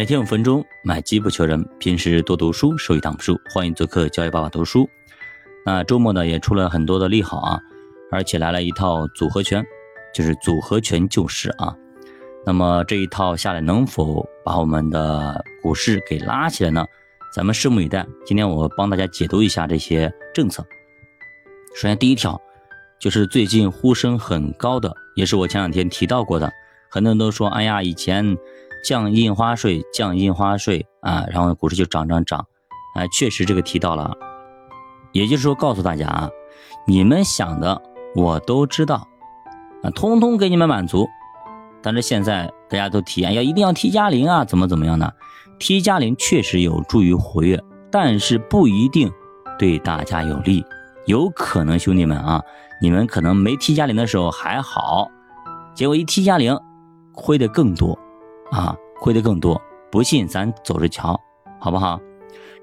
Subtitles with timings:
[0.00, 1.62] 每天五分钟，买机不求人。
[1.78, 3.38] 平时多读书，收益挡不住。
[3.50, 4.88] 欢迎做客教育爸爸读书。
[5.66, 7.60] 那周末呢，也出了很多的利好啊，
[8.10, 9.62] 而且来了一套组合拳，
[10.14, 11.76] 就是组合拳救市啊。
[12.46, 16.82] 那么这一套下来，能否把我们的股市给拉起来呢？
[17.36, 18.06] 咱们拭目以待。
[18.24, 20.64] 今天我帮大家解读一下这些政策。
[21.74, 22.40] 首先第一条，
[22.98, 26.50] 就是最近呼声很高的，也是我前两天提到过的，
[26.88, 28.34] 很多人都说，哎呀，以前。
[28.82, 32.40] 降印花税，降印花税啊，然后股市就涨涨涨，
[32.94, 34.14] 啊，确实这个提到了，
[35.12, 36.28] 也就是说告诉大家啊，
[36.86, 37.80] 你们想的
[38.14, 39.06] 我都知道，
[39.82, 41.08] 啊，通通给你们满足，
[41.82, 45.10] 但是现在大家都体验要一定要 T 加零啊，怎么怎么样呢
[45.58, 49.10] ？T 加零确实有助于活跃，但是不一定
[49.58, 50.64] 对大家有利，
[51.06, 52.42] 有可能兄弟们啊，
[52.80, 55.08] 你们可能没 T 加零的时候还好，
[55.74, 56.58] 结果一 T 加零，
[57.12, 57.98] 亏的更多。
[58.50, 61.18] 啊，亏的更多，不信咱走着瞧，
[61.60, 62.00] 好不好？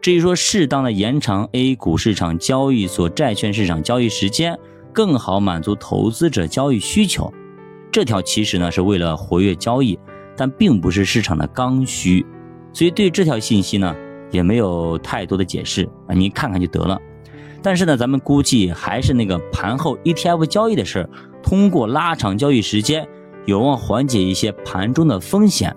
[0.02, 4.58] 至于说适当的延长 A 股市场交易所债券市场交易时间，
[4.94, 7.34] 更好满足投资者交易需求，
[7.92, 9.98] 这条其实呢是为了活跃交易，
[10.36, 12.26] 但并不是市场的刚需，
[12.74, 13.96] 所以对这条信息呢
[14.30, 17.00] 也没有太多的解释啊，你看看就得了。
[17.64, 21.10] 但是呢，咱们估计还是那个盘后 ETF 交易的事儿，
[21.42, 23.08] 通过拉长交易时间。
[23.48, 25.74] 有望缓解一些盘中的风险。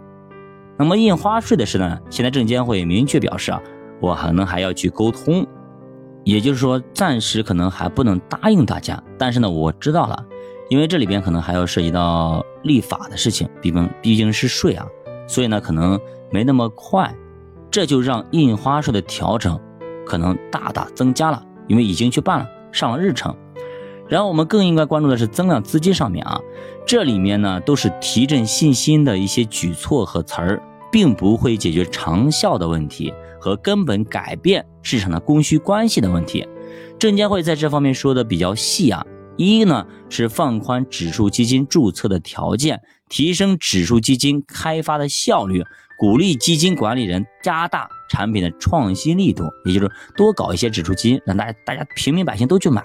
[0.76, 1.98] 那么印花税的事呢？
[2.10, 3.62] 现在证监会明确表示啊，
[4.00, 5.46] 我可能还要去沟通，
[6.24, 9.00] 也就是说暂时可能还不能答应大家。
[9.16, 10.26] 但是呢，我知道了，
[10.68, 14.84] 因为这里边可能还要涉及到立法的事情，毕竟毕竟是税啊，
[15.28, 16.00] 所以呢可能
[16.32, 17.14] 没那么快。
[17.70, 19.56] 这就让印花税的调整
[20.04, 23.32] 可能大大增加了，因为已经去办了，上了日程。
[24.10, 26.40] 然后我们更应该关注的是增量资金上面啊，
[26.84, 36.46] 这里面呢都是提振信心的一些举措和词儿，并不会解决长效的问题和根本改变市场的供需关系的问题。
[36.98, 39.06] 证监会在这方面说的比较细啊，
[39.36, 45.62] 一呢是放宽指数基金注册的条件，提升指数基金开发的效率，
[46.00, 52.82] 鼓励基金管理人加大产品的创新力度，也就是多搞一些指数基金，让大家大家平民百姓都去买。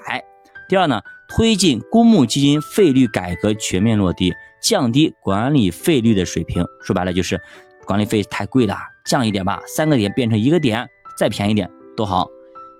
[0.68, 6.66] 第二呢，推进公募基金费率改革全面落地，降低管理费率的水平。
[6.81, 7.41] 说白了就是
[7.86, 8.75] 管理费太贵了，
[9.06, 10.88] 降一点吧，三个点变成一个点，
[11.18, 12.28] 再便宜点都好。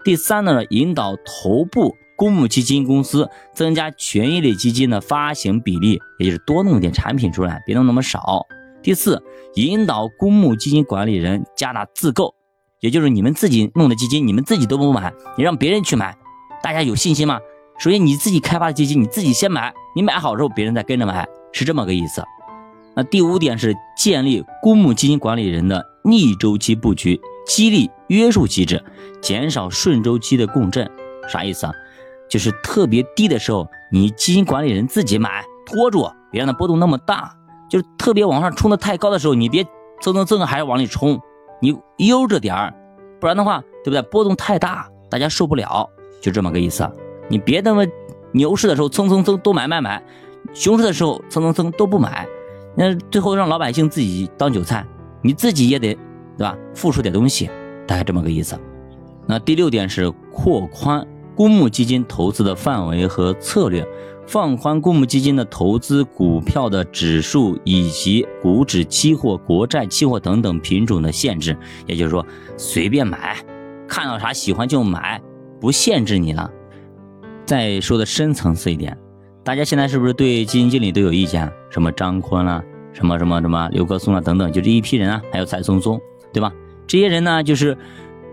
[0.04, 8.46] 第三呢，引导头部公募基金公司增加权益类基金的发行比例，也就是多弄点产品出来，别弄那么少。
[8.84, 9.24] 第四，
[9.56, 12.36] 引导公募基金管理人加大自购，
[12.80, 16.16] 也就是你们自己弄的基金，你们自己都不买，你让别人去买，
[16.62, 17.40] 大家有信心吗？
[17.78, 22.24] 首先，你自己开发的基金，你自己先买，你买好之后，别人再跟着买，是这么个意思。
[22.96, 28.82] 那第五点是建立公募基金管理人的逆周期布局激励约束机制，
[29.22, 30.90] 减少顺周期的共振。
[31.28, 31.74] 啥意思啊？
[32.30, 37.36] 就是特别低的时候，你基金管理人自己买，拖住，别让它波动那么大。
[37.70, 39.64] 就是特别往上冲的太高的时候，你别
[40.02, 41.20] 蹭蹭蹭还是往里冲，
[41.60, 42.74] 你悠着点儿，
[43.20, 44.02] 不然的话，对不对？
[44.04, 45.90] 波动太大，大家受不了，
[46.22, 46.90] 就这么个意思。
[47.28, 47.86] 你别那么
[48.32, 50.04] 牛市的时候蹭蹭蹭都买买买，
[50.54, 52.28] 熊市的时候蹭蹭蹭都不买，
[52.76, 54.86] 那最后让老百姓自己当韭菜，
[55.22, 55.94] 你自己也得
[56.38, 56.58] 对吧？
[56.74, 57.50] 付出点东西，
[57.88, 58.60] 大概这么个意思。
[59.28, 61.06] 那第六点是扩宽
[61.36, 63.88] 公募基金投资的范围和策略，
[64.28, 71.58] 放宽公募基金的投资股票的指数以及股指期货、国债期货等等品种的限制，
[71.88, 72.26] 也就是说
[72.56, 73.36] 随便买，
[73.88, 75.20] 看到啥喜欢就买，
[75.60, 76.52] 不限制你了。
[77.46, 78.98] 再说的深层次一点，
[79.44, 81.52] 大家现在是不是对基金经理都有意见？
[81.70, 86.02] 什么张坤啦，什么什么什么刘克松啊，等等，就这一批人啊，还有蔡松松，
[86.34, 86.52] 对吧？
[86.88, 87.78] 这些人呢，就是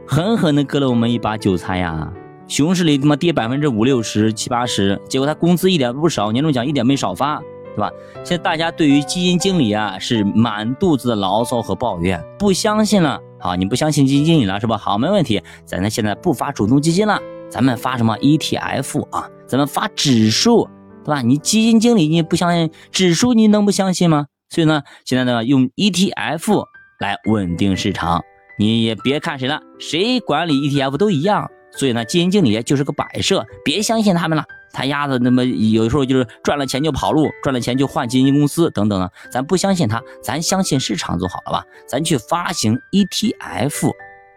[0.06, 2.10] 狠狠的割了我们一把韭菜呀！
[2.48, 7.38] 熊市里他妈跌百分之五六十、七八十，结果他工资一点不少，年终奖一点没少发，
[7.74, 7.90] 对吧？
[8.24, 13.20] 现在大家对于基金经理啊，是满肚子的牢骚和抱怨，不相信了。
[13.38, 14.78] 好，你不相信基金经理了是吧？
[14.78, 17.20] 好，没问题，咱呢现在不发主动基金了。
[17.52, 19.28] 咱们发什么 ETF 啊？
[19.46, 20.66] 咱们发指数，
[21.04, 21.20] 对吧？
[21.20, 24.24] 你基金经理你不相信指数，你能不相信吗？
[24.48, 26.64] 所以呢，现在呢用 ETF
[26.98, 28.24] 来稳定市场，
[28.58, 31.46] 你也别看谁了，谁管理 ETF 都一样。
[31.72, 34.42] 所以呢，基金经理就是个摆设，别相信他们了。
[34.72, 41.66] 他丫的那么有时候就是赚了钱就跑路，赚了钱就换基金公司等等的，咱不相信他，咱相信市场就好了吧？
[41.86, 43.90] 咱去发行 ETF，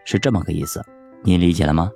[0.04, 0.84] 是这么个意思，
[1.24, 1.90] 你理解了吗？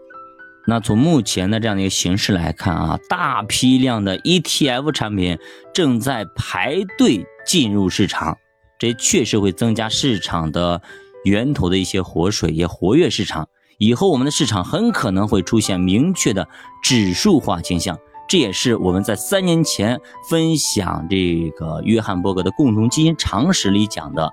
[0.69, 5.39] 那从目前的这样的一个形势来看啊，大批量的 ETF 产品
[5.73, 8.37] 正在排队进入市场，
[8.77, 10.79] 这确实会增加市场的
[11.23, 13.49] 源头的一些活水，也活跃市场。
[13.79, 16.47] 以后我们的市场很可能会出现明确的
[16.83, 19.99] 指数化倾向，这也是我们在三年前
[20.29, 24.29] 分享这个约翰伯格的共同基金常识里讲的。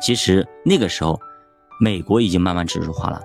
[0.00, 1.20] 其实那个时候，
[1.78, 3.20] 美国已经慢慢指数化了，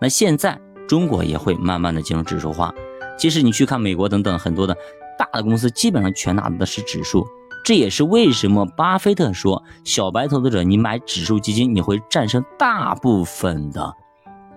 [0.00, 0.56] 那现在
[0.86, 2.74] 中国也会慢慢的进入指数化。
[3.18, 4.76] 其实你去看美国等等很多的
[5.18, 7.26] 大的公司，基本上全拿的是指数。
[7.64, 13.92] 这也是为什么巴菲特说，小白投资者你买指数基金，你会战胜大部分的。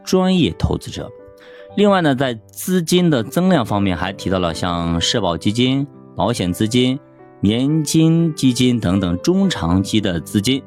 [0.04, 1.12] 专业投资者，
[1.76, 7.00] 另外呢，在资金的增量方面，还提到了像社保基金、保险资金、
[7.42, 10.64] 年金基金等等中长期的资金。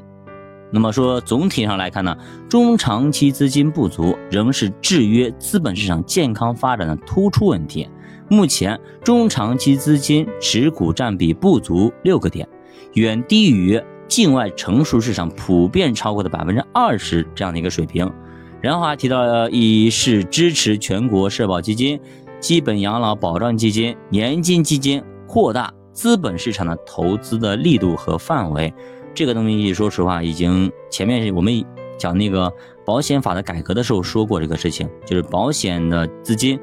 [0.72, 2.16] 那么说，总体上来看呢，
[2.48, 7.86] 中长期资金不足仍是制约资本市场健康发展的突出问题。
[8.28, 12.48] 目前，中长期资金持股占比不足六个点，
[12.94, 13.78] 远低于
[14.08, 18.10] 境外成熟市场普遍超过的百分之二十这样的一个水平。
[18.62, 22.00] 然后还提到，一是支持全国社保基金、
[22.40, 28.72] 基本养老保障基金、年金基金扩大资本市场的投资的力度和范围。
[29.14, 31.64] 这个东西说实话，已经前面我们
[31.98, 32.52] 讲那个
[32.84, 36.58] 保险法的改革的时候说过这个事情，就是保险的资金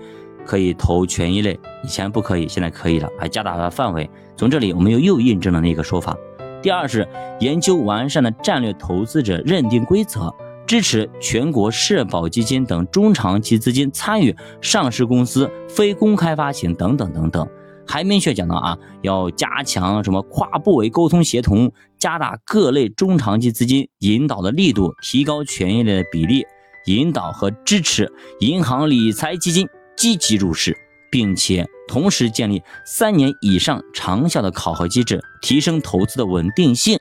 [0.46, 4.10] 可以投权益类，以前不可以，现在可以了，还加大了范围。
[4.36, 6.18] 从这里我们又又印证了那个说法。
[6.62, 7.08] 第二是
[7.40, 10.34] 研究完善的战略投资者认定规则。
[10.66, 17.50] 支持全国社保基金等中长期资金参与上市公司非公开发行等等等等，
[17.90, 26.46] 还明确讲到啊，要加强什么跨部委沟通协同，加大各类中长期资金引导的力度，提高权益类的比例，
[26.86, 28.08] 引导和支持
[28.42, 30.78] 银行理财基金积极入市，
[31.10, 36.96] 并且同时建立三年以上长效的考核机制，提升投资的稳定性。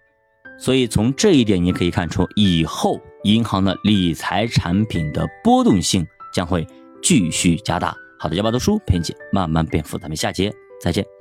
[0.58, 6.66] 所以从这一点你可以看出，以后银行的理财产品的波动性将会
[7.02, 7.94] 继续加大。
[8.18, 11.17] 好的，加巴读书陪你慢慢变富，咱们下节再见。